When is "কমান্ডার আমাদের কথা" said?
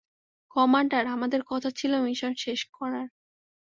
0.55-1.69